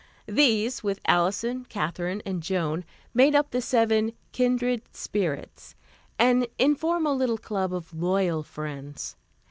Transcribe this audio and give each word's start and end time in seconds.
These 0.25 0.81
with 0.81 0.99
Alison, 1.05 1.65
Katherine 1.65 2.23
and 2.25 2.41
Joan, 2.41 2.85
made 3.13 3.35
up 3.35 3.51
the 3.51 3.61
seven 3.61 4.13
"Kindred 4.31 4.81
Spirits," 4.95 5.75
an 6.17 6.47
informal 6.57 7.15
little 7.15 7.37
club 7.37 7.71
of 7.71 7.93
loyal 7.93 8.41
friends. 8.41 9.15